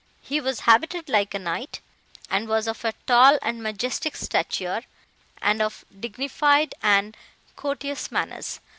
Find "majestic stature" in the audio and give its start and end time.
3.61-4.81